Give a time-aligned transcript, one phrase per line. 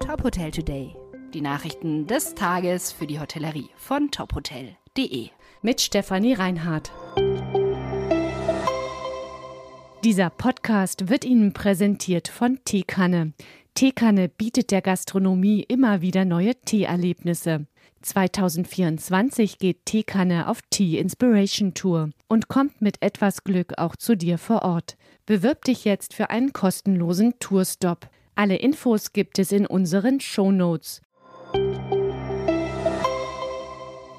[0.00, 0.94] Top Hotel Today.
[1.34, 5.28] Die Nachrichten des Tages für die Hotellerie von tophotel.de.
[5.62, 6.92] Mit Stefanie Reinhardt.
[10.04, 13.32] Dieser Podcast wird Ihnen präsentiert von Teekanne.
[13.74, 17.66] Teekanne bietet der Gastronomie immer wieder neue Teeerlebnisse.
[18.02, 24.38] 2024 geht Teekanne auf Tea Inspiration Tour und kommt mit etwas Glück auch zu dir
[24.38, 24.96] vor Ort.
[25.26, 28.08] Bewirb dich jetzt für einen kostenlosen Tourstop.
[28.38, 31.00] Alle Infos gibt es in unseren Shownotes.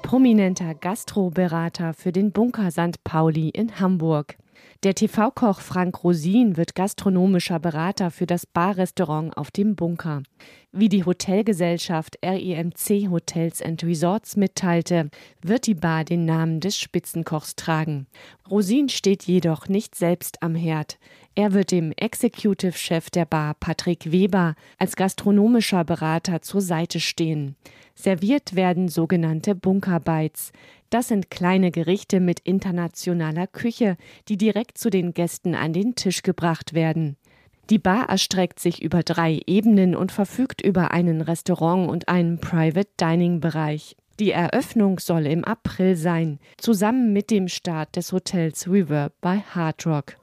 [0.02, 3.04] Prominenter Gastroberater für den Bunker St.
[3.04, 4.36] Pauli in Hamburg.
[4.84, 10.22] Der TV-Koch Frank Rosin wird gastronomischer Berater für das Barrestaurant auf dem Bunker.
[10.70, 15.10] Wie die Hotelgesellschaft REMC Hotels and Resorts mitteilte,
[15.42, 18.06] wird die Bar den Namen des Spitzenkochs tragen.
[18.48, 20.98] Rosin steht jedoch nicht selbst am Herd.
[21.34, 27.56] Er wird dem Executive Chef der Bar Patrick Weber als gastronomischer Berater zur Seite stehen.
[27.94, 30.52] Serviert werden sogenannte Bunkerbites.
[30.90, 33.96] Das sind kleine Gerichte mit internationaler Küche,
[34.28, 37.16] die direkt zu den Gästen an den Tisch gebracht werden.
[37.68, 42.88] Die Bar erstreckt sich über drei Ebenen und verfügt über einen Restaurant und einen Private
[42.98, 43.94] Dining Bereich.
[44.18, 49.86] Die Eröffnung soll im April sein, zusammen mit dem Start des Hotels Reverb bei Hard
[49.86, 50.16] Rock.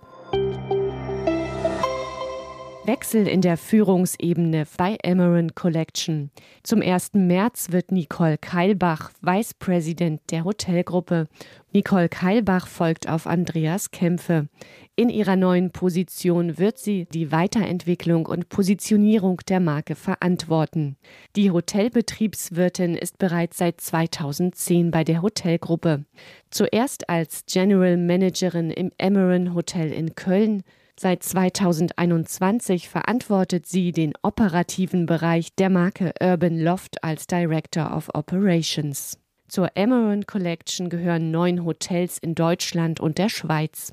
[2.86, 6.30] Wechsel in der Führungsebene bei Amaran Collection.
[6.61, 7.14] Zum 1.
[7.14, 11.28] März wird Nicole Keilbach Vice President der Hotelgruppe.
[11.73, 14.50] Nicole Keilbach folgt auf Andreas Kämpfe.
[14.95, 20.95] In ihrer neuen Position wird sie die Weiterentwicklung und Positionierung der Marke verantworten.
[21.36, 26.06] Die Hotelbetriebswirtin ist bereits seit 2010 bei der Hotelgruppe.
[26.52, 30.61] Zuerst als General Managerin im Amaran Hotel in Köln,
[30.97, 39.19] Seit 2021 verantwortet sie den operativen Bereich der Marke Urban Loft als Director of Operations.
[39.49, 43.91] Zur Amaran Collection gehören neun Hotels in Deutschland und der Schweiz.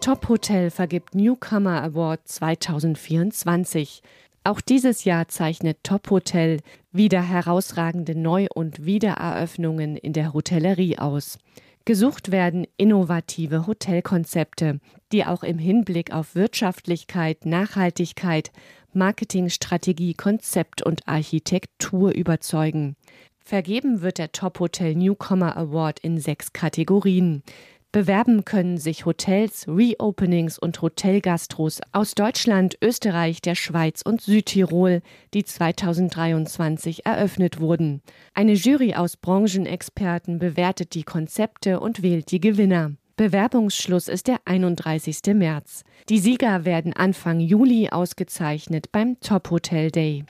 [0.00, 4.00] Top Hotel vergibt Newcomer Award 2024.
[4.44, 6.60] Auch dieses Jahr zeichnet Top Hotel
[6.92, 11.38] wieder herausragende Neu- und Wiedereröffnungen in der Hotellerie aus.
[11.84, 14.78] Gesucht werden innovative Hotelkonzepte,
[15.10, 18.52] die auch im Hinblick auf Wirtschaftlichkeit, Nachhaltigkeit,
[18.92, 22.94] Marketingstrategie, Konzept und Architektur überzeugen.
[23.44, 27.42] Vergeben wird der Top Hotel Newcomer Award in sechs Kategorien.
[27.92, 35.02] Bewerben können sich Hotels, Reopenings und Hotelgastros aus Deutschland, Österreich, der Schweiz und Südtirol,
[35.34, 38.00] die 2023 eröffnet wurden.
[38.32, 42.92] Eine Jury aus Branchenexperten bewertet die Konzepte und wählt die Gewinner.
[43.16, 45.18] Bewerbungsschluss ist der 31.
[45.34, 45.84] März.
[46.08, 50.24] Die Sieger werden Anfang Juli ausgezeichnet beim Top Hotel Day.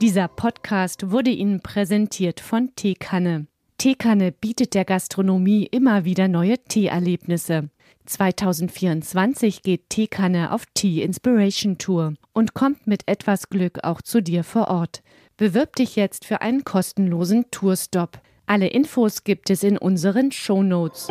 [0.00, 3.48] Dieser Podcast wurde Ihnen präsentiert von Teekanne.
[3.78, 7.68] Teekanne bietet der Gastronomie immer wieder neue Teeerlebnisse.
[8.06, 14.44] 2024 geht Teekanne auf Tea Inspiration Tour und kommt mit etwas Glück auch zu dir
[14.44, 15.02] vor Ort.
[15.36, 18.20] Bewirb dich jetzt für einen kostenlosen Tourstop.
[18.46, 21.08] Alle Infos gibt es in unseren Shownotes.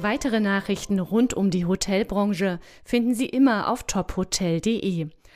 [0.00, 5.08] Weitere Nachrichten rund um die Hotelbranche finden Sie immer auf tophotel.de.